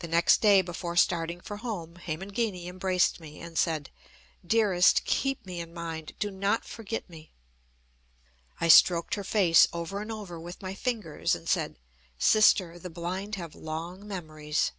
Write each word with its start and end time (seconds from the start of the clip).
The 0.00 0.08
next 0.08 0.42
day 0.42 0.60
before 0.60 0.94
starting 0.94 1.40
for 1.40 1.56
home 1.56 1.94
Hemangini 1.96 2.66
embraced 2.68 3.18
me, 3.18 3.40
and 3.40 3.56
said: 3.58 3.88
"Dearest, 4.46 5.02
keep 5.06 5.46
me 5.46 5.58
in 5.58 5.72
mind; 5.72 6.12
do 6.18 6.30
not 6.30 6.66
forget 6.66 7.08
me." 7.08 7.32
I 8.60 8.68
stroked 8.68 9.14
her 9.14 9.24
face 9.24 9.66
over 9.72 10.02
and 10.02 10.12
over 10.12 10.38
with 10.38 10.60
my 10.60 10.74
fingers, 10.74 11.34
and 11.34 11.48
said: 11.48 11.78
"Sister, 12.18 12.78
the 12.78 12.90
blind 12.90 13.36
have 13.36 13.54
long 13.54 14.06
memories." 14.06 14.72